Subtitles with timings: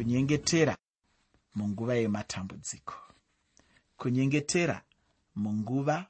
[0.00, 0.76] kunyengetera
[1.54, 2.94] munguva yematambudziko.
[3.96, 4.82] Kunyengetera
[5.36, 6.06] munguva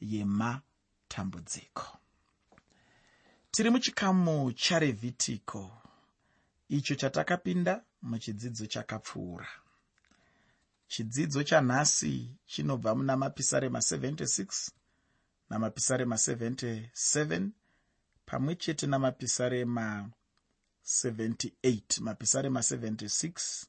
[0.00, 1.98] yematambudziko.
[3.50, 5.82] Tiri muchikamu charevhitiko
[6.68, 9.48] icho chatakapinda muchidzidzo chakapfuura.
[10.88, 14.70] Chidzidzo chanhasi chinobva muna mapisarema 76
[15.50, 17.48] namapisarema 77
[18.26, 20.10] pamwe chete namapisarema
[20.84, 23.64] 78 mapisarema 76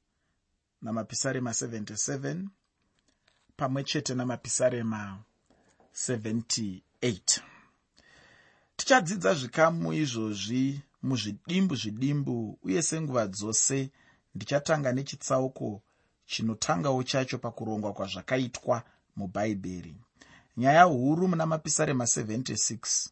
[0.82, 2.48] namapisarema 77
[3.58, 5.24] pamwe chete namapisarema
[6.08, 6.82] 78
[8.76, 13.92] tichadzidza zvikamu izvozvi muzvidimbu zvidimbu uye senguva dzose
[14.36, 15.82] ndichatanga nechitsauko
[16.26, 18.84] chinotangawo chacho pakurongwa kwazvakaitwa
[19.16, 19.96] mubhaibheri
[20.58, 23.10] nyaya huru muna mapisarema 76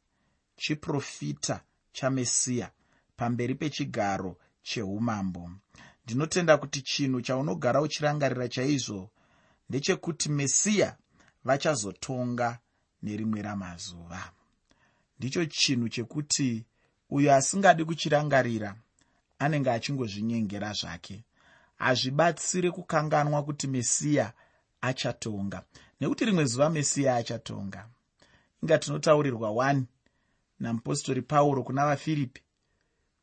[0.55, 1.61] chiprofita
[1.91, 2.71] chamesiya
[3.21, 5.52] pamberi pechigaro cheumambo.
[6.05, 9.09] Ndinotenda kuti chinhu chaunogara uchirangarira chaizvo
[9.70, 10.98] ndechekuti mesiya
[11.43, 12.60] vachazotonga
[13.04, 14.32] nerimwe ramazuva.
[15.20, 16.65] Ndicho chinhu chekuti
[17.10, 18.76] uyo asingadi kuchirangarira
[19.40, 21.23] anenge achingozvinyengera zvake.
[21.77, 24.34] Hazvibatsire kukanganwa kuti mesiya
[24.82, 25.63] achatonga.
[25.99, 27.88] Nekuti rimwe zuva mesiya achatonga.
[28.63, 29.82] Inga tinotaurirwa 1
[30.60, 32.41] namupostori pauro kuna vafiripi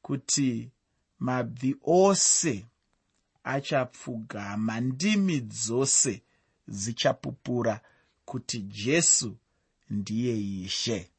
[0.09, 0.71] kuti
[1.19, 2.67] mabvi ose
[3.45, 6.23] achapfugama ndimi dzose
[6.69, 7.81] dzichapupura
[8.25, 9.37] kuti jesu
[9.91, 11.11] ndiye ishe.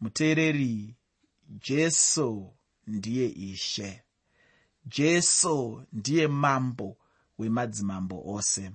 [0.00, 0.94] Muteereri
[1.48, 2.52] jesu
[2.86, 4.02] ndiye ishe.
[4.86, 6.96] Jesu ndiye mambo
[7.38, 8.70] wemadzimambo ose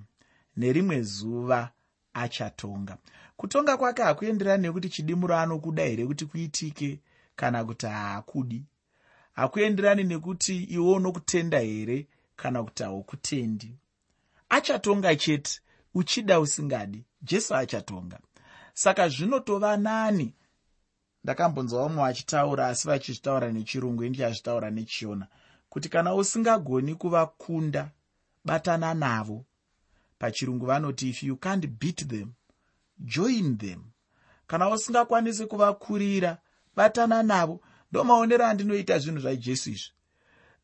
[0.56, 1.72] nerimwe zuva
[2.12, 2.98] achatonga.
[3.36, 7.00] Kutonga kwake hakuenderani nekuti chidimuro anokuda here kuti kuitike
[7.42, 8.64] kana kuti haakudi.
[9.32, 13.76] Hakuenderani nekuti iwe unokutenda here kana kuti haukutendi.
[14.48, 15.60] Achatonga chete
[15.94, 17.04] uchida usingadi.
[17.22, 18.18] Jesu achatonga.
[18.74, 20.34] Saka zvinotova nani?
[21.24, 25.26] Ndakambonzwa vamwe vachitaura asi vachizvitaura nechirungu indichazvitaura nechiona
[25.68, 27.90] kuti kana usingagoni kuvakunda
[28.44, 29.44] batana navo.
[30.18, 32.32] Pachirungu vanoti if you can't beat them
[32.98, 33.82] join them.
[34.46, 36.38] Kana usingakwanisi kuvakurira
[36.76, 37.60] batana navo.
[37.90, 39.90] Ndomaonero andinoita zvinhu zvajesu izvi.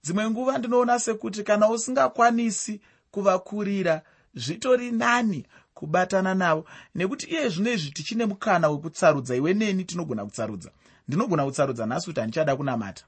[0.04, 2.80] Dzimwe nguva ndinoona sekuti kana usingakwanisi
[3.10, 4.02] kuvakurira
[4.34, 6.66] zvitori nani kubatana navo.
[6.94, 10.70] Nekuti iye zvino izvi tichine mukana wekutsarudza iwe neni tinogona kutsarudza.
[11.08, 13.04] Ndinogona kutsarudza nhasi kuti handichada kunamata.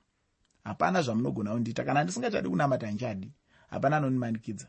[0.65, 1.85] Hapana zvamunogona kundiita.
[1.85, 3.33] Kana ndisingachadi kunamata handichadi.
[3.71, 4.67] Hapana anonimanikidza.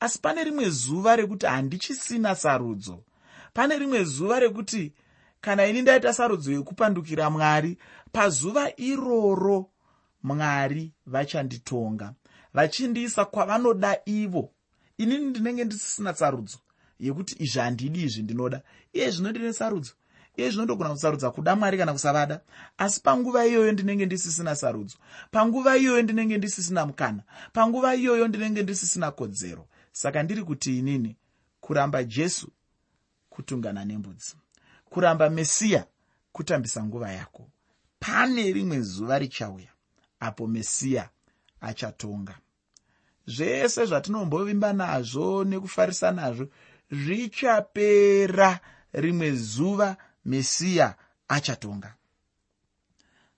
[0.00, 3.04] Asi pane rimwe zuva rekuti handichisina sarudzo.
[3.52, 4.92] Pane rimwe zuva rekuti
[5.40, 7.78] kana ini ndaita sarudzo yekupandukira mwari
[8.12, 9.70] pazuva iroro
[10.22, 12.14] mwari vachanditonga.
[12.54, 14.50] Vachindiisa kwavanoda ivo.
[14.98, 16.58] Inini ndinenge ndisisina sarudzo
[17.00, 18.62] yekuti izvi handidi izvi ndinoda.
[18.92, 19.92] Iye zvino ndine sarudzo.
[20.36, 22.40] Iye zvinondogona kusarudza kuda mwari kana kusavada.
[22.78, 24.96] Asi panguva iyoyo ndinenge ndisisina sarudzo.
[25.30, 27.22] Panguva iyoyo ndinenge ndisisina mukana.
[27.52, 29.68] Panguva iyoyo ndinenge ndisisina kodzero.
[29.92, 31.16] Saka ndiri kuti inini
[31.60, 32.48] kuramba jesu
[33.30, 34.36] kutungana nembudzi
[34.96, 35.86] kuramba mesiya
[36.32, 37.48] kutambisa nguva yako.
[38.00, 39.68] Pane rimwe zuva richauya
[40.20, 41.08] apo mesiya
[41.60, 42.38] achatonga.
[43.26, 46.48] Zvese zvatinombovimba nazvo nekufarisa nazvo
[46.90, 48.60] zvichapera
[48.92, 50.94] rimwe zuva mesiya
[51.28, 51.94] achatonga.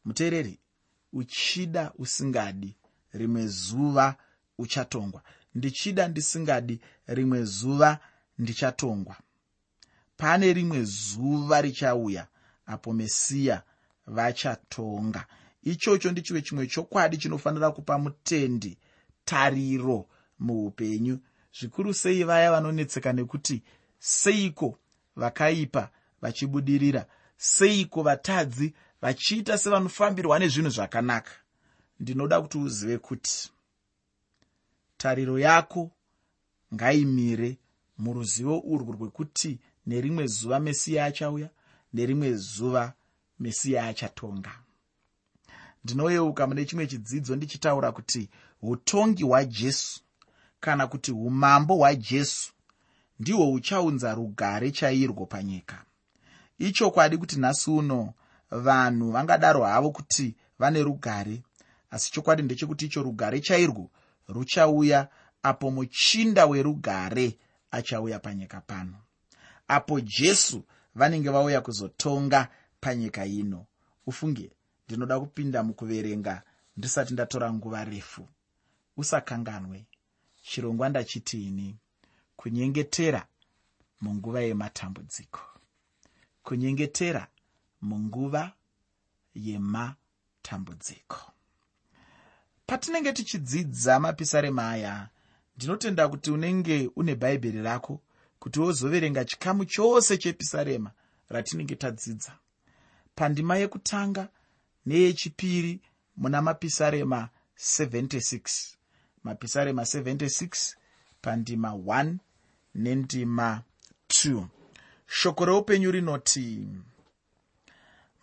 [0.04, 0.58] Muteereri
[1.12, 2.76] uchida usingadi
[3.12, 4.16] rimwe zuva
[4.58, 5.22] uchatongwa.
[5.54, 7.98] Ndichida ndisingadi rimwe zuva
[8.38, 9.16] ndichatongwa
[10.18, 12.26] pane rimwe zuva richauya
[12.66, 13.62] apo mesiya
[14.06, 15.26] vachatonga.
[15.62, 18.78] Ichocho ndichive chimwe chokwadi chinofanira kupa mutendi
[19.24, 20.06] tariro
[20.38, 21.18] muupenyu.
[21.60, 23.62] Zvikuru sei vaya vanonetseka nekuti
[23.98, 24.78] seiko
[25.16, 25.90] vakaipa
[26.22, 31.32] vachibudirira seiko vatadzi vachiita sevanofambirwa nezvinhu zvakanaka.
[32.00, 33.50] Ndinoda kuti uzive kuti
[34.96, 35.90] tariro yako
[36.74, 37.58] ngaimire
[37.98, 39.58] muruzivo urwu rwekuti
[39.88, 41.48] nerimwe zuva mesiya achauya
[41.94, 42.84] nerimwe zuva
[43.42, 44.52] mesiya achatonga.
[45.84, 48.28] Ndinoyeuka mune chimwe chidzidzo ndichitaura kuti
[48.62, 50.00] utongi hwajesu
[50.60, 52.52] kana kuti umambo hwajesu
[53.20, 55.84] ndihwo huchaunza rugare chairwo panyika.
[56.58, 58.14] Ichokwadi kuti nhasi uno
[58.50, 61.42] vanhu vangadaro havo kuti vane rugare
[61.90, 63.90] asi chokwadi ndechekuti icho rugare chairwo
[64.28, 65.08] ruchauya
[65.42, 67.38] apo muchinda werugare
[67.70, 68.96] achauya panyika pano
[69.68, 72.48] apo jesu vanenge vauya kuzotonga
[72.80, 73.66] panyika ino.
[74.06, 74.50] Ufunge
[74.86, 76.42] ndinoda kupinda mukuverenga
[76.76, 78.28] ndisati ndatora nguva refu.
[78.96, 79.86] Usakanganwe.
[80.42, 81.76] Chirongwa ndachitiini
[82.36, 83.26] kunyengetera
[84.00, 85.40] munguva yematambudziko.
[86.42, 87.28] Kunyengetera
[87.82, 88.52] munguva
[89.34, 91.32] yematambudziko.
[92.66, 95.08] Patinenge tichidzidza mapisarema aya
[95.56, 98.00] ndinotenda kuti unenge une bhaibheri rako
[98.38, 100.90] kuti wozoverenga chikamu chose chepisarema
[101.28, 102.32] ratinenge tadzidza.
[103.14, 104.28] Pandima yekutanga
[104.86, 105.80] neyechipiri
[106.16, 108.74] muna mapisarema 76
[109.24, 110.74] mapisarema 76
[111.22, 112.14] pandima 1
[112.74, 113.62] nendima
[114.08, 114.46] 2
[115.06, 116.66] shoko reupenyu rinoti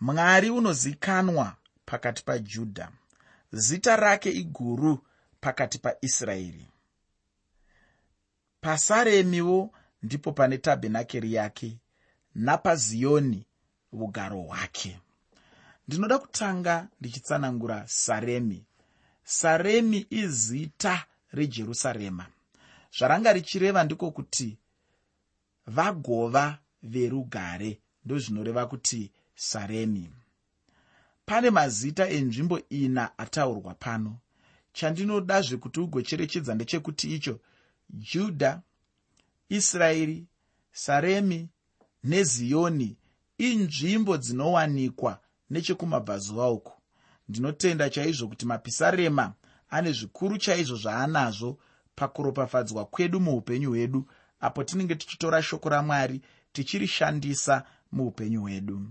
[0.00, 2.92] mwari unozikanwa pakati pajudha
[3.52, 4.98] zita rake iguru
[5.40, 6.68] pakati paisraeri.
[8.60, 9.70] Pasaremiwo
[10.02, 11.78] ndipo pane tabhenakeri yake
[12.34, 13.46] napaziyoni
[13.92, 15.00] ugaro hwake.
[15.88, 18.64] Ndinoda kutanga ndichitsanangura saremi.
[19.24, 22.26] Saremi izita rejerusarema.
[22.98, 24.58] Zvaranga richireva ndiko kuti
[25.66, 30.10] vagova verugare ndozvinoreva kuti saremi.
[31.26, 34.18] Pane mazita enzvimbo ina ataurwa pano.
[34.72, 37.40] Chandinoda zvekuti ugocherechedza ndechekuti icho
[37.90, 38.62] judha
[39.48, 40.26] israeri
[40.72, 41.48] saremi
[42.04, 42.96] neziyoni
[43.38, 45.20] inzvimbo dzinowanikwa
[45.50, 46.72] nechekumabvazuva uku.
[47.28, 49.34] Ndinotenda chaizvo kuti mapisarema
[49.70, 51.58] ane zvikuru chaizvo zvaanazvo
[51.94, 54.06] pakuropafadzwa kwedu muupenyu hwedu
[54.40, 56.20] apo tinenge tichitora shoko ramwari
[56.52, 58.82] tichirishandisa muupenyu hwedu.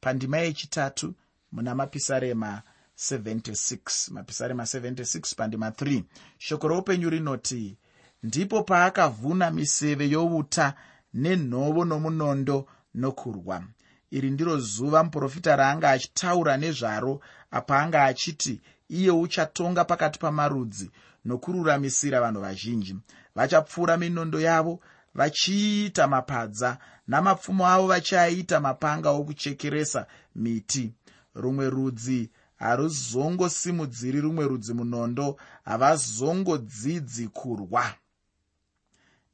[0.00, 1.14] Pandima yechitatu
[1.52, 2.62] muna mapisarema
[2.98, 6.02] 76 mapisarema 76 pandima 3
[6.38, 7.76] shoko roupenyu rinoti
[8.24, 10.74] ndipo paakavhuna miseve youta
[11.14, 13.62] nenhovo nomunondo nokurwa.
[14.10, 20.90] Iri ndiro zuva muprofita raanga achitaura nezvaro apa anga achiti iye uchatonga pakati pamarudzi
[21.24, 22.96] nokururamisira vanhu vazhinji.
[23.36, 24.80] Vachapfuura minondo yavo
[25.14, 30.92] vachiita mapadza namapfumo avo vachiaita mapanga okuchekeresa miti.
[31.34, 37.84] Rumwe rudzi haruzongosimudziri rumwe rudzi munondo havazongodzidzi kurwa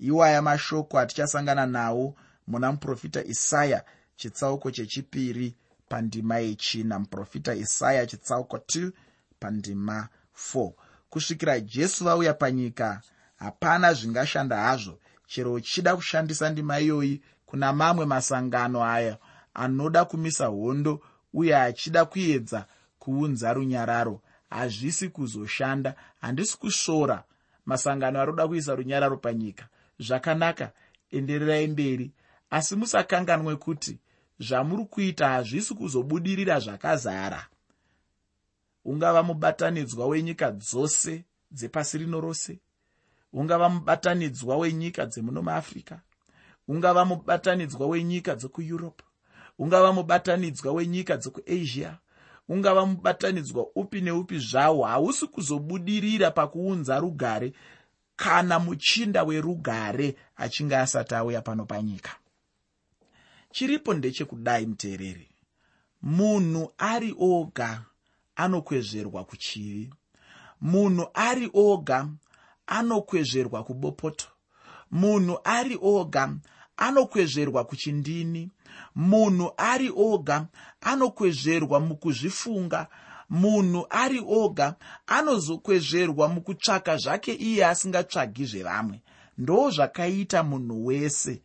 [0.00, 2.14] iwaya mashoko atichasangana nawo
[2.46, 3.84] muna muprofita isaya
[4.16, 5.54] chitsauko chechipiri
[5.88, 6.98] pandima yechina.
[6.98, 8.90] Muprofita isaya chitsauko 2
[9.40, 10.08] pandima
[10.54, 10.72] 4
[11.10, 13.00] kusvikira jesu vauya panyika
[13.38, 14.98] hapana zvingashanda hazvo.
[15.26, 19.18] Chero uchida kushandisa ndima iyoyi kuna mamwe masangano aya
[19.54, 21.00] anoda kumisa hondo
[21.34, 22.66] uye achida kuedza
[22.98, 24.20] kuunza runyararo.
[24.50, 27.24] Hazvisi kuzoshanda handisi kusvora
[27.66, 29.68] masangano aroda kuisa runyararo panyika
[30.00, 30.72] zvakanaka.
[31.10, 32.12] Endererai mberi.
[32.50, 33.98] Asi musakanganwe kuti
[34.40, 37.46] zvamuri kuita hazvisi kuzobudirira zvakazara.
[38.84, 42.58] Ungava mubatanidzwa wenyika dzose dzepasi rino rose.
[43.32, 46.00] Ungava mubatanidzwa wenyika dzemuno muafrica
[46.70, 49.04] ungava mubatanidzwa wenyika dzekueurope.
[49.58, 51.98] Ungava mubatanidzwa wenyika dzekuasia.
[52.48, 57.52] Ungava mubatanidzwa upi neupi zvawo hausi kuzobudirira pakuunza rugare
[58.20, 62.10] kana muchinda werugare achinge asati auya pano panyika.
[63.52, 65.28] Chiripo ndechekudai muteereri.
[66.02, 67.82] Munhu ari oga
[68.36, 69.94] anokwezverwa kuchivi.
[70.60, 72.08] Munhu ari oga
[72.66, 74.26] anokwezverwa kubopoto.
[74.90, 76.34] Munhu ari oga
[76.76, 78.50] anokwezverwa kuchindini.
[78.94, 80.46] Munhu ari oga
[80.80, 82.86] anokwezverwa mukuzvifunga
[83.30, 89.02] munhu ari oga anozokwezverwa mukutsvaka zvake iye asingatsvagi zvevamwe
[89.38, 91.42] ndo zvakaita munhu wese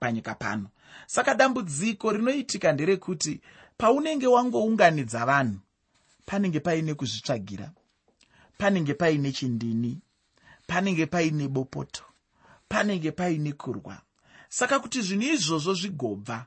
[0.00, 0.68] panyika pano.
[1.06, 3.40] Saka dambudziko rinoitika nderekuti
[3.78, 5.58] paunenge wangounganidza vanhu
[6.26, 7.70] panenge paine kuzvitsvagira
[8.58, 10.00] panenge paine chindini
[10.66, 12.04] panenge paine bopoto
[12.68, 14.00] panenge paine kurwa.
[14.48, 16.46] Saka kuti zvinhu izvozvo zvigobva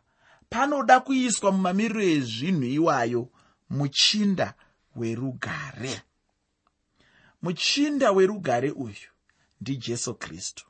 [0.50, 3.30] panoda kuiswa mumamiriro ezvinhu iwayo
[3.70, 4.54] muchinda
[4.96, 6.02] werugare.
[7.42, 9.10] Muchinda werugare uyu
[9.62, 10.66] ndijesu kristu.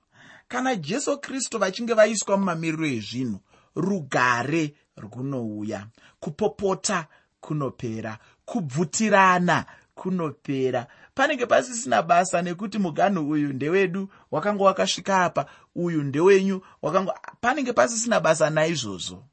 [0.48, 3.40] Kana jesu kristu vachinge vaiswa mumamiriro ezvinhu
[3.76, 5.88] rugare runouya.
[6.20, 7.08] Kupopota
[7.42, 9.66] kunopera kubvutirana
[9.96, 10.88] kunopera.
[11.16, 18.20] Panenge pasisina basa nekuti muganhu uyu ndewedu wakanga wakasvika apa uyu ndewenyu wakanga panenge pasisina
[18.20, 19.26] basa naizvozvo.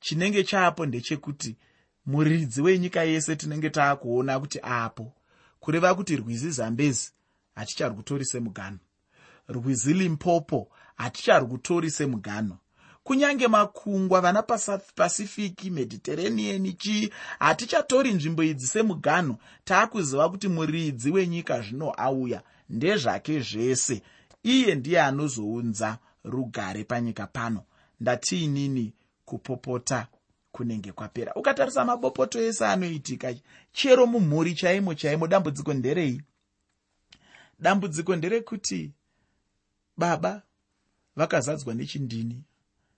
[0.00, 1.56] Chinenge chaapo ndechekuti
[2.06, 5.12] muridzi wenyika yese tinenge taakuona kuti apo
[5.60, 7.10] kureva kuti rwizi zambezi
[7.54, 8.78] haticharwutori semuganhu
[9.48, 12.56] rwizi limpopo haticharwutori semuganhu
[13.04, 14.42] kunyange makungwa vana
[14.94, 22.42] pacific mediterranean chii hatichatori nzvimbo idzi semuganho taakuziva kuti muridzi wenyika zvino auya
[22.72, 24.02] ndezvake zvese.
[24.42, 27.62] Iye ndiye anozounza rugare panyika pano.
[28.00, 28.94] Ndatiinini
[29.24, 30.06] kupopota
[30.52, 31.34] kunenge kwapera.
[31.34, 33.34] Ukatarisa mabopoto ese anoitika
[33.72, 36.22] chero mumhuri chaimo chaimo dambudziko nderei?
[37.58, 38.92] Dambudziko nderekuti
[39.96, 40.42] baba
[41.16, 42.42] vakazadzwa nechindini?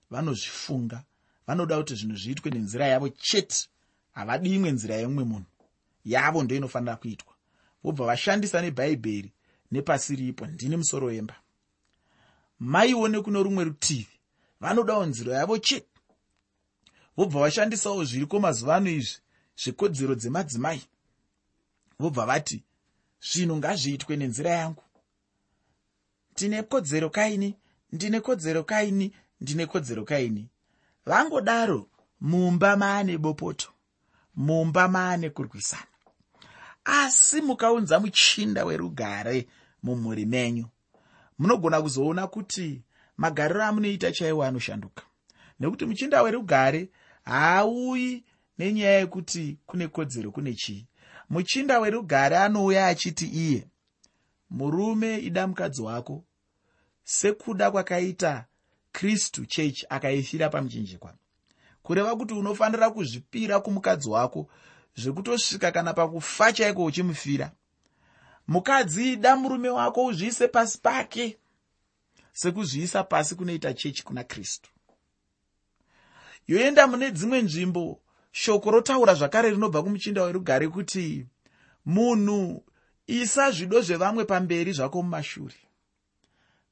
[0.09, 1.03] Vanozvifunga
[1.47, 3.67] vanoda kuti zvinhu zviitwe nenzira yavo chete.
[4.11, 5.51] Havadi imwe nzira yemumwe munhu.
[6.05, 7.33] Yavo ndo inofanira kuitwa.
[7.83, 9.31] Vobva vashandisa nebhaibheri
[9.71, 10.47] nepasi ripo.
[10.47, 11.35] Ndini musoro wemba.
[12.59, 14.19] Maiwo nekuno rumwe rutivi.
[14.59, 15.94] Vanodawo nzira yavo chete
[17.17, 19.19] vobva vashandisawo zviriko mazuva ano izvi
[19.57, 20.81] zvekodzero dzemadzimai.
[21.99, 22.63] Vobva vati
[23.21, 24.83] zvinhu ngazviitwe nenzira yangu.
[26.31, 27.55] Ndine kodzero kaini?
[27.91, 29.13] Ndine kodzero kaini?
[29.41, 30.49] Ndine kodzero kaini?
[31.05, 31.89] Vangodaro
[32.21, 33.69] mumba maane bopoto.
[34.35, 35.87] Mumba maane kurwisana.
[36.85, 39.47] Asi mukaunza muchinda werugare
[39.83, 40.67] mumhuri menyu
[41.39, 42.81] munogona kuzoona kuti
[43.17, 45.03] magariro amunoita chaiwo anoshanduka.
[45.59, 46.89] Nekuti muchinda werugare
[47.25, 48.23] haauyi
[48.57, 50.87] nenyaya yekuti kune kodzero kune chii.
[51.29, 53.67] Muchinda werugare anouya achiti iye
[54.49, 56.23] murume ida mukadzi wako.
[57.03, 58.45] Sekuda kwakaita
[58.91, 61.13] kristu church akaifira pamuchinjikwa
[61.83, 64.49] kureva kuti unofanira kuzvipira kumukadzi wako
[64.95, 67.51] zvekutosvika kana pakufa chaiko uchimufira.
[68.47, 71.37] Mukadzi da murume wako uzviise pasi pake.
[72.33, 74.69] Sekuzviisa pasi kunoita chechi kuna kristu
[76.47, 78.01] yoenda mune dzimwe nzvimbo.
[78.31, 81.27] Shoko rotaura zvakare rinobva kumuchinda werugare kuti
[81.85, 82.63] munhu
[83.07, 85.55] isa zvido zvevamwe pamberi zvako mumashure.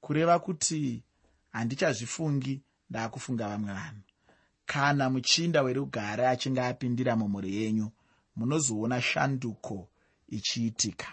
[0.01, 1.03] Kureva kuti
[1.51, 4.01] handichazvifungi ndaakufunga vamwe vanhu.
[4.65, 7.91] Kana muchinda werugare achinge apindira mumhuri yenyu
[8.35, 9.89] munozoona shanduko
[10.27, 11.07] ichiitika.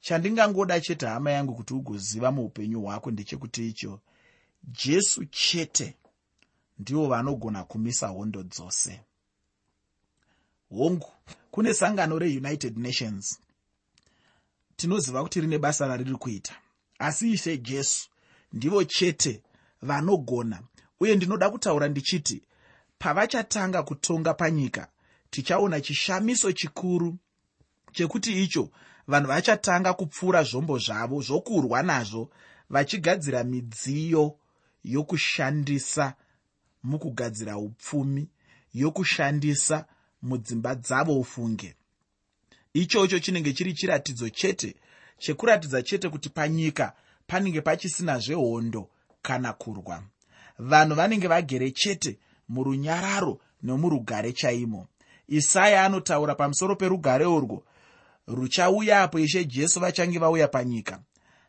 [0.00, 4.00] Chandingangoda chete hama yangu kuti ugoziva muupenyu hwako ndechekuti icho.
[4.64, 5.96] Jesu chete
[6.78, 9.00] ndivo vanogona kumisa hondo dzose.
[10.70, 11.10] Hongu
[11.50, 13.38] kune sangano reunited nations.
[14.76, 16.54] Tinoziva kuti rine basa rariri kuita
[16.98, 18.08] asi ishe jesu
[18.52, 19.42] ndivo chete
[19.82, 20.62] vanogona
[21.00, 22.42] uye ndinoda kutaura ndichiti
[22.98, 24.88] pavachatanga kutonga panyika
[25.30, 27.16] tichaona chishamiso chikuru
[27.92, 28.70] chekuti icho
[29.06, 32.30] vanhu vachatanga kupfuura zvombo zvavo zvokurwa nazvo
[32.70, 34.36] vachigadzira midziyo
[34.84, 36.14] yokushandisa
[36.88, 38.28] mukugadzira upfumi
[38.74, 39.86] yokushandisa
[40.22, 41.74] mudzimba dzavo ufunge.
[42.72, 44.74] Ichocho chinenge chiri chiratidzo chete
[45.18, 46.92] chekuratidza chete kuti panyika
[47.26, 48.88] panenge pachisina zvehondo
[49.22, 50.02] kana kurwa.
[50.58, 52.18] Vanhu vanenge vagere chete
[52.48, 54.86] murunyararo nemurugare chaimo.
[55.28, 57.64] Isaya anotaura pamusoro perugare urwo
[58.26, 61.00] ruchauya apo ishe jesu vachange vauya panyika.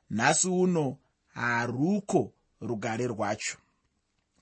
[0.09, 0.97] Nhasi uno
[1.33, 3.57] haruko rugare rwacho.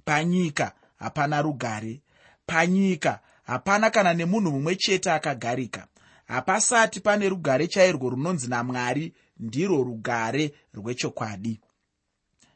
[0.05, 2.01] Panyika hapana rugare.
[2.45, 5.87] Panyika hapana kana nemunhu mumwe chete akagarika.
[6.27, 11.59] Hapasati pane rugare chairwo runonzi namwari ndirwo rugare rwechokwadi.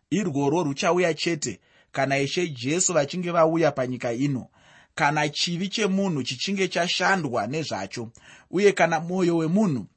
[0.09, 1.59] Irworwo ruchauya chete
[1.91, 4.47] kana ishe jesu vachinge vauya panyika ino
[4.95, 8.09] kana chivi chemunhu chichinge chashandwa nezvacho
[8.51, 9.87] uye kana mwoyo wemunhu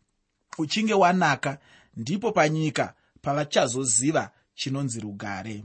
[0.58, 1.58] uchinge wanaka
[1.96, 5.64] ndipo panyika pavachazoziva chinonzi rugare.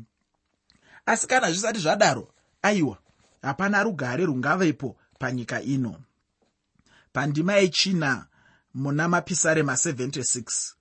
[1.06, 2.98] Asi kana zvisati zvadaro aiwa
[3.42, 5.96] hapana rugare rungavepo panyika ino.
[7.14, 8.26] Pandima yechina
[8.74, 10.74] muna mapisarema 76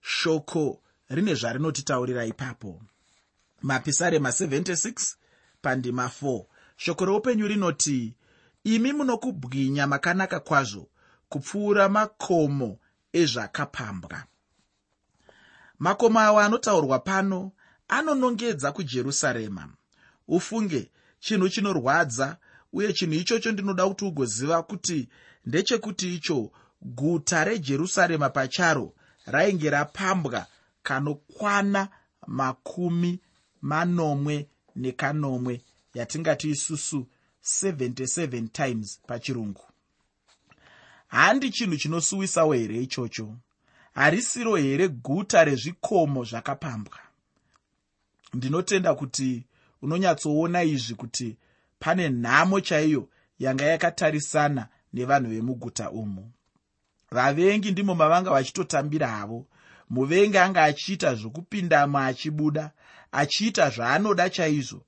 [0.00, 2.82] shoko rine zvarinotitaurira ipapo.
[3.62, 5.14] Mapisarema 76
[5.62, 6.44] pandima 4
[6.76, 8.14] shoko reupenyu rinoti
[8.64, 10.88] imi munokubwinya makanaka kwazvo
[11.28, 12.78] kupfuura makomo
[13.12, 14.24] ezvakapambwa.
[15.78, 17.52] Makomo awa anotaurwa pano
[17.88, 19.68] anonongedza kujerusarema
[20.28, 20.90] ufunge
[21.20, 22.36] chinhu chinorwadza
[22.72, 25.08] uye chinhu ichocho ndinoda kuti ugoziva kuti
[25.46, 26.50] ndechekuti icho
[26.82, 28.94] guta rejerusarema pacharo
[29.26, 30.46] rainge rapambwa
[30.82, 31.88] kanokwana
[32.26, 33.20] makumi
[33.62, 35.60] manomwe nekanomwe
[35.94, 37.06] yatingati isusu
[37.44, 39.62] 77 times pachirungu.
[41.08, 43.36] Handi chinhu chinosuwisawo here ichocho?
[43.94, 46.98] Harisiro here guta rezvikomo zvakapambwa?
[48.34, 49.44] Ndinotenda kuti
[49.82, 51.36] unonyatsoona izvi kuti
[51.78, 53.08] pane nhamo chaiyo
[53.38, 56.32] yanga yakatarisana nevanhu vemuguta umu.
[57.10, 59.46] Vavengi ndimo mavanga vachitotambira havo.
[59.90, 62.70] Muvengi anga achiita zvokupindamo achibuda
[63.12, 64.84] achiita zvaanoda chaizvo.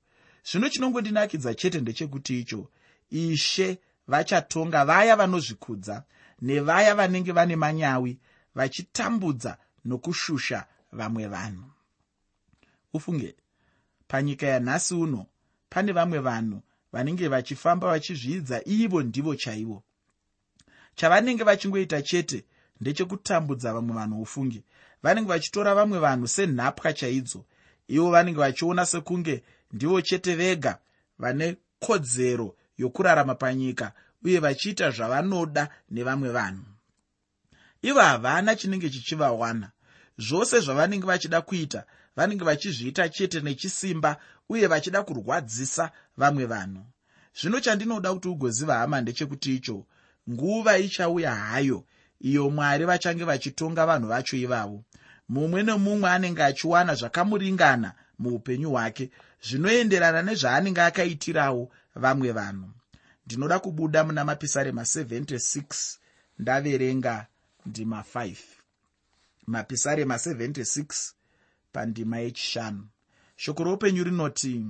[0.51, 2.69] Zvino chinongodinakidza chete ndechekuti icho
[3.11, 6.03] ishe vachatonga vaya vanozvikudza
[6.41, 8.19] nevaya vanenge vane manyawi
[8.55, 11.63] vachitambudza nokushusha vamwe vanhu.
[12.93, 13.35] Ufunge
[14.13, 15.25] panyika yanhasi uno
[15.69, 19.83] pane vamwe vanhu vanenge vachifamba vachizviidza ivo ndivo chaivo.
[20.95, 22.45] Chavanenge vachingoita chete
[22.81, 24.63] ndechekutambudza vamwe vanhu ufunge
[25.03, 27.45] vanenge vachitora vamwe vanhu senhapwa chaidzo.
[27.87, 30.77] Ivo vanenge vachiona sekunge ndivo chete vega
[31.19, 33.93] vane kodzero yokurarama panyika
[34.23, 36.65] uye vachiita zvavanoda nevamwe vanhu.
[37.81, 39.71] Ivo havana chinenge chichivawana.
[40.17, 44.17] Zvose zvavanenge vachida kuita vanenge vachizviita chete nechisimba
[44.49, 46.85] uye vachida kurwadzisa vamwe vanhu.
[47.41, 49.85] Zvino chandinoda kuti ugoziva hama ndechekuti icho
[50.29, 51.85] nguva ichauya hayo
[52.19, 54.83] iyo mwari vachange vachitonga vanhu vacho ivavo.
[55.29, 59.11] Mumwe nemumwe anenge achiwana zvakamuringana muupenyu hwake
[59.47, 62.69] zvinoenderana nezvaanenge akaitirawo vamwe vanhu.
[63.25, 65.97] Ndinoda kubuda muna mapisarema 76
[66.39, 67.27] ndaverenga
[67.65, 68.35] ndima 5
[69.47, 71.13] mapisarema 76
[71.73, 72.87] pandima yechishanu.
[73.35, 74.65] Shoko roupenyu rinoti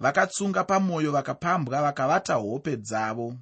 [0.00, 3.36] vakatsunga pamwoyo vakapambwa vakavata hope dzavo.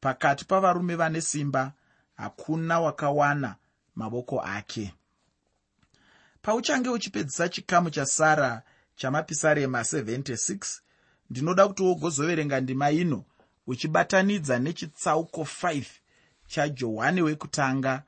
[0.00, 1.72] Pakati pavarume vane simba
[2.16, 3.56] hakuna wakawana
[3.94, 4.94] mavoko ake.
[6.42, 8.62] Pauchange uchipedzisa chikamu chasara
[8.96, 10.80] chamapisarema 76
[11.30, 13.24] ndinoda kuti wogozoverenga ndima ino
[13.66, 15.84] uchibatanidza nechitsauko 5
[16.46, 18.02] chajohani wekutanga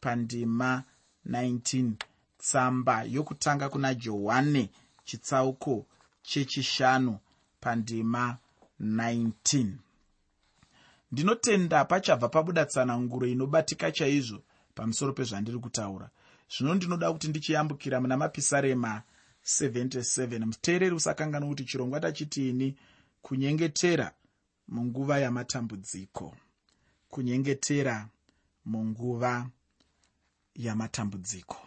[0.00, 0.84] pandima
[1.30, 1.90] 19
[2.46, 4.70] tsamba yokutanga kuna johani
[5.04, 5.86] chitsauko
[6.22, 7.18] chechishanu
[7.60, 8.38] pandima
[8.80, 9.66] 19
[11.12, 14.42] ndinotenda pachabva pabuda tsananguro inobatika chaizvo
[14.74, 16.10] pamusoro pezvandiri kutaura.
[16.52, 19.02] Zvino ndinoda kuti ndichiyambukira muna mapisarema
[19.44, 22.76] 77 muteereri usakangana kuti chirongwa tachitiini
[23.22, 24.12] kunyengetera
[24.68, 26.36] munguva yamatambudziko.
[27.08, 28.08] Kunyengetera
[28.64, 29.46] munguva
[30.54, 31.65] yamatambudziko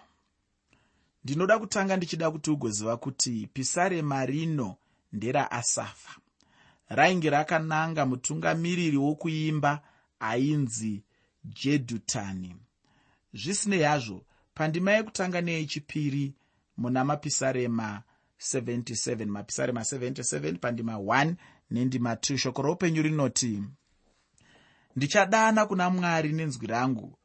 [1.24, 4.76] ndinoda kutanga ndichida kuti ugoziva kuti pisarema rino
[5.14, 6.16] nderasafa
[6.90, 9.82] rainge rakananga mutungamiriri wokuimba
[10.20, 11.04] ainzi
[11.44, 12.56] jedhutani
[13.34, 16.34] zvisinei hazvo pandima yekutanga neyechipiri
[16.78, 18.04] muna mapisarema
[18.54, 21.34] 77 mapisarema 77 pandima 1
[21.72, 23.64] nendima 2 shoko roupenyu rinoti
[24.96, 27.18] ndichadana kuna mwari nenzwi rangu.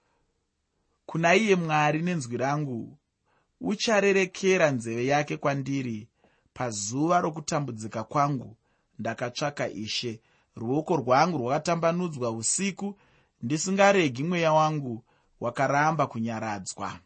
[1.07, 2.99] Kuna iye mwari nenzwi rangu
[3.61, 6.09] ucharerekera nzeve yake kwandiri.
[6.55, 8.57] Pazuva rokutambudzika kwangu
[8.99, 10.21] ndakatsvaka ishe.
[10.57, 12.99] Ruoko rwangu rwakatambanudzwa usiku
[13.43, 15.05] ndisingaregi mweya wangu
[15.41, 16.99] wakaramba kunyaradzwa.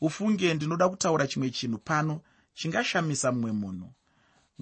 [0.00, 2.20] Ufunge ndinoda kutaura chimwe chinhu pano
[2.54, 3.92] chingashamisa mumwe munhu.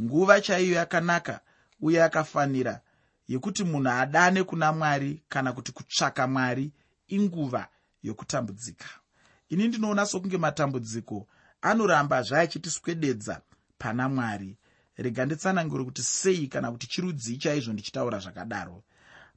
[0.01, 1.41] Nguva chaiyo yakanaka
[1.81, 2.81] uye yakafanira
[3.29, 6.73] yekuti munhu adane kuna mwari kana kuti kutsvaka mwari
[7.09, 7.69] inguva
[8.03, 8.87] yokutambudzika
[9.53, 11.27] ini ndinoona sokunge matambudziko
[11.63, 13.41] anorambazve achitiswededza
[13.79, 14.57] pana mwari.
[14.97, 18.83] Rega nditsanangure kuti sei kana kuti chirudzii chaizvo ndichitaura zvakadaro.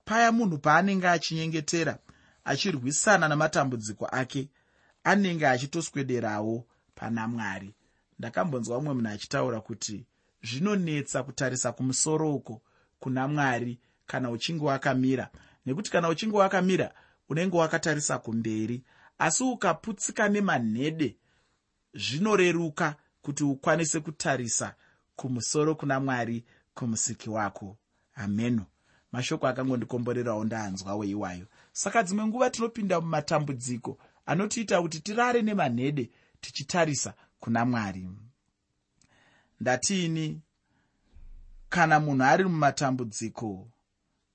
[0.06, 1.98] Paya munhu paanenge achinyengetera
[2.46, 4.50] achirwisana namatambudziko ake
[5.04, 7.74] anenge achitoswederawo pana mwari.
[8.20, 10.06] Ndakambonzwa mumwe munhu achitaura kuti
[10.44, 12.62] zvinonetsa kutarisa kumusoro uko
[13.00, 15.30] kuna mwari kana uchinge wakamira.
[15.66, 16.94] Nekuti kana uchinge wakamira
[17.30, 18.84] unenge wakatarisa kumberi
[19.18, 21.18] asi ukaputsika nemanhede
[21.94, 24.76] zvinoreruka kuti ukwanise kutarisa
[25.16, 27.78] kumusoro kuna mwari kumusiki wako.
[28.16, 28.66] Ameno
[29.12, 37.66] mashoko akangondikomborerawo ndaanzwawo iwayo saka dzimwe nguva tinopinda mumatambudziko anotiita kuti tirare nemanhede tichitarisa kuna
[37.66, 38.10] mwari.
[39.62, 40.42] Ndatiini?
[41.70, 43.68] Kana munhu ari mumatambudziko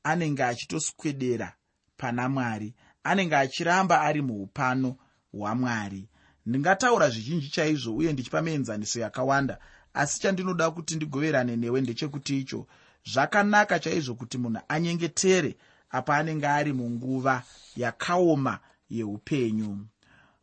[0.03, 1.57] anenge achitoswedera
[1.97, 4.96] pana mwari anenge achiramba ari muupano
[5.32, 6.08] hwamwari.
[6.46, 9.58] Ndingataura zvizhinji chaizvo uye ndichipa meenzaniso yakawanda
[9.94, 12.66] asi chandinoda kuti ndigoverane newe ndechekuti icho
[13.12, 15.56] zvakanaka chaizvo kuti munhu anyengetere
[15.90, 17.42] apa anenge ari munguva
[17.76, 18.58] yakaoma
[18.90, 19.86] yeupenyu.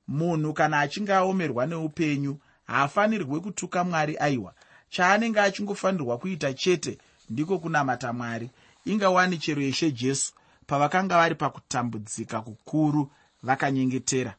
[0.07, 4.53] Munhu kana achinge aomerwa neupenyu haafanirwi kutuka mwari aiwa.
[4.89, 6.97] Chaanenge achingofanirwa kuita chete
[7.29, 8.49] ndiko kunamata mwari.
[8.85, 10.33] Ingawani chero ishe jesu
[10.67, 13.11] pavakanga vari pakutambudzika kukuru
[13.43, 14.35] vakanyengetera.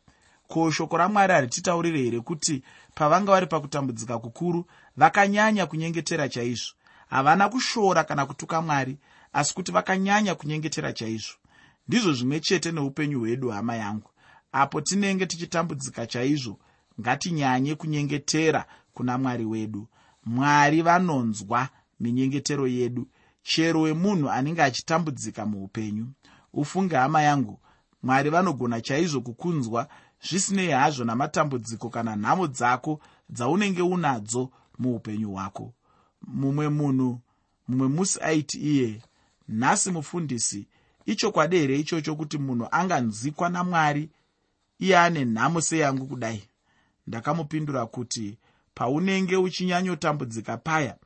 [0.48, 2.62] Ko shoko ramwari harititaurire here kuti
[2.94, 4.64] pavanga vari pakutambudzika kukuru
[4.96, 6.74] vakanyanya kunyengetera chaizvo?
[7.08, 8.98] Havana kushora kana kutuka mwari
[9.32, 11.34] asi kuti vakanyanya kunyengetera chaizvo.
[11.88, 14.10] Ndizvo zvimwe chete neupenyu hwedu hama yangu.
[14.52, 16.58] Apo tinenge tichitambudzika chaizvo
[17.00, 18.64] ngatinyanye kunyengetera
[18.94, 19.88] kuna mwari wedu.
[20.24, 21.68] Mwari vanonzwa
[22.00, 23.06] minyengetero yedu.
[23.42, 26.06] Chero wemunhu anenge achitambudzika muupenyu
[26.58, 27.60] ufunge hama yangu.
[28.02, 29.88] Mwari vanogona chaizvo kukunzwa
[30.28, 35.72] zvisinei hazvo namatambudziko kana nhamo dzako dzaunenge unadzo muupenyu hwako.
[36.26, 37.20] Mumwe munhu
[37.68, 39.02] mumwe musi aiti iye
[39.48, 40.66] nhasi mufundisi
[41.06, 44.10] ichokwadi here ichocho kuti munhu anganzikwa namwari?
[44.78, 46.42] Iye ane nhamo seyangu kudai.
[47.06, 48.38] Ndakamupindura kuti
[48.74, 50.96] paunenge uchinyanyotambudzika paya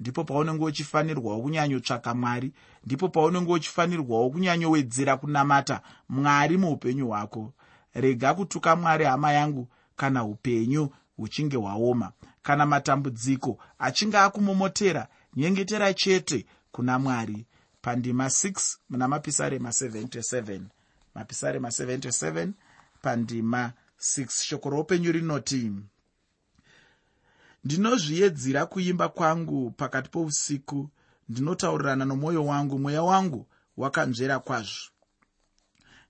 [0.00, 2.52] ndipo paunenge uchifanirwawo kunyanyotsvaka mwari
[2.84, 7.52] ndipo paunenge uchifanirwawo kunyanyowedzera kunamata mwari muupenyu hwako.
[7.94, 12.12] Rega kutuka mwari hama yangu kana upenyu huchinge hwaoma
[12.42, 15.08] kana matambudziko achinge akumomotera.
[15.36, 17.46] Nyengetera chete kuna mwari.
[17.82, 20.60] Pandima 6 muna mapisarema 77
[21.14, 22.48] mapisarema 77
[23.02, 25.72] pandima 6 shoko roupenyu rinoti
[27.64, 30.88] ndinozviedzira kuimba kwangu pakati pousiku
[31.30, 34.90] ndinotaurirana nomwoyo wangu mweya wangu wakanzvera kwazvo.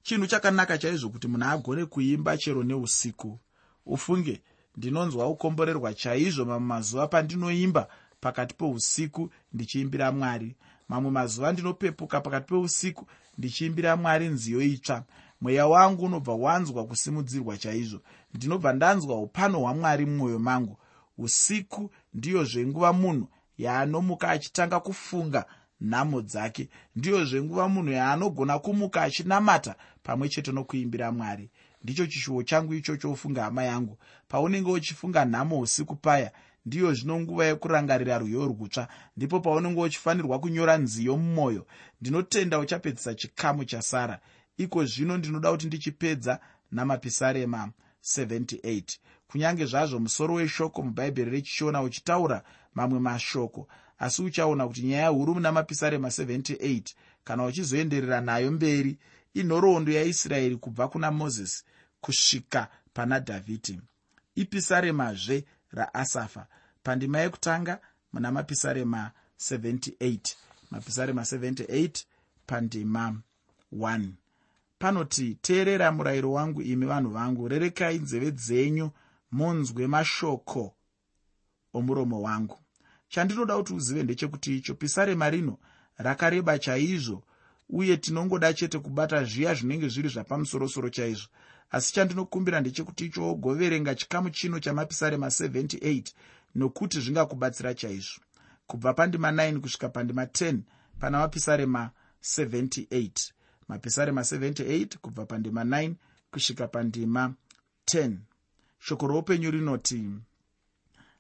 [0.03, 3.39] Chinhu chakanaka chaizvo kuti munhu agone kuimba chero neusiku.
[3.87, 4.43] Ufunge
[4.77, 7.89] ndinonzwa ukomborerwa chaizvo mamwe mazuva pandinoimba
[8.21, 10.57] pakati peusiku ndichiimbira mwari.
[10.89, 13.07] Mamwe mazuva ndinopepuka pakati peusiku
[13.39, 15.05] ndichiimbira mwari nziyo itsva.
[15.41, 18.01] Mweya wangu unobva wanzwa kusimudzirwa chaizvo.
[18.35, 20.77] Ndinobva ndanzwa upano hwamwari mumwoyo mangu.
[21.19, 23.29] Usiku ndiyozve nguva munhu
[23.63, 25.45] yaanomuka achitanga kufunga
[25.81, 26.69] nhamo dzake.
[26.97, 31.51] Ndiyozve nguva munhu yaanogona kumuka achinamata pamwe chete nokuimbira mwari.
[31.83, 33.99] Ndicho chishuwo changu ichocho ufunga hama yangu.
[34.29, 36.33] Paunenge uchifunga nhamo usiku paya
[36.67, 38.89] ndiyo zvino nguva yekurangarira rwiyo rwutsva.
[39.17, 41.67] Ndipo paunenge uchifanirwa kunyora nziyo mumwoyo
[42.01, 44.21] ndinotenda uchapedzisa chikamu chasara
[44.57, 47.71] iko zvino ndinoda kuti ndichipedza namapisarema
[48.05, 48.99] 78
[49.31, 52.43] kunyange zvazvo musoro weshoko mubhaibheri rechishona uchitaura
[52.75, 53.69] mamwe mashoko.
[53.99, 56.83] Asi uchaona kuti nyaya huru muna mapisarema 78
[57.25, 58.99] kana uchizoenderera nayo mberi
[59.35, 61.65] inhoroondo yaisraeri kubva kuna mozisi
[62.01, 63.81] kusvika pana dhavhidhi.
[64.35, 66.47] Ipisaremazve raasafa
[66.83, 67.81] pandima yekutanga
[68.13, 70.19] muna mapisarema 78
[70.71, 72.05] mapisarema 78
[72.47, 73.17] pandima
[73.73, 74.09] 1
[74.79, 78.91] panoti teerera murayiro wangu imi vanhu vangu rerekai nzeve dzenyu
[79.33, 80.75] munzwe mashoko
[81.73, 82.59] omuromo wangu.
[83.09, 84.75] Chandinoda kuti uzive ndechekuti icho.
[84.75, 85.59] Pisarema rino
[85.97, 87.23] rakareba chaizvo
[87.69, 91.29] uye tinongoda chete kubata zviya zvinenge zviri zvapamusorosoro chaizvo.
[91.71, 96.13] Asi chandinokumbira ndechekuti icho ogoverenga chikamu chino chamapisarema 78
[96.55, 98.21] nokuti zvingakubatsira chaizvo.
[98.67, 100.59] Kubva pandima 9 kusvika pandima 10
[101.01, 101.91] pana mapisarema
[102.23, 103.33] 78
[103.69, 105.95] mapisarema 78 kubva pandima 9
[106.31, 107.35] kusvika pandima
[107.87, 108.17] 10
[108.81, 110.01] shoko roupenyu rinoti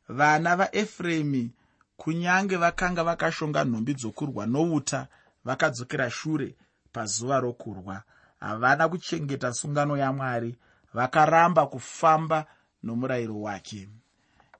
[0.08, 1.50] vana vaefuremi
[1.96, 5.08] kunyange vakanga vakashonga nhumbi dzokurwa nouta
[5.44, 6.48] vakadzokera shure
[6.92, 8.02] pazuva rokurwa
[8.40, 10.56] havana kuchengeta sungano yamwari
[10.94, 12.46] vakaramba kufamba
[12.82, 13.88] nomurayiro wake.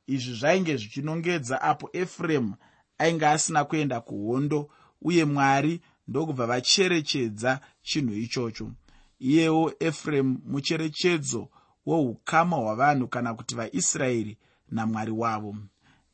[0.06, 2.54] Izvi zvainge zvichinongedza apo efuremu
[2.98, 4.70] ainge asina kuenda kuhondo
[5.02, 8.70] uye mwari ndokubva vacherechedza chinhu ichocho.
[9.18, 11.48] Iyewo efuremu mucherechedzo
[11.86, 14.38] woukama hwavanhu kana kuti vaisraeri
[14.70, 15.56] namwari wavo.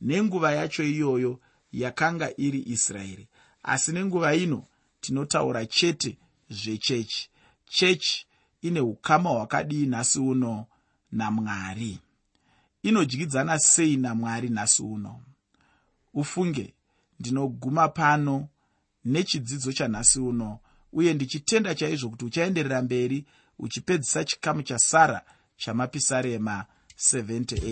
[0.01, 1.39] Nenguva yacho iyoyo
[1.71, 3.27] yakanga iri israeri
[3.63, 4.63] asi nenguva ino
[5.01, 6.17] tinotaura chete
[6.49, 7.29] zvechechi.
[7.65, 8.25] Chechi
[8.61, 10.65] ine ukama hwakadii nhasi uno
[11.11, 11.99] namwari
[12.83, 15.21] inodyidzana sei namwari nhasi uno?
[16.13, 16.73] Ufunge
[17.19, 18.47] ndinoguma pano
[19.05, 20.59] nechidzidzo chanhasi uno
[20.93, 23.25] uye ndichitenda chaizvo kuti uchaenderera mberi
[23.59, 25.21] uchipedzisa chikamu chasara
[25.57, 26.65] chamapisarema
[26.97, 27.67] 78